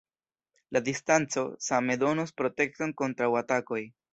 La 0.75 0.81
distanco 0.87 1.43
same 1.67 1.99
donos 2.07 2.35
protekton 2.43 2.99
kontraŭ 3.03 3.33
atakoj. 3.45 3.85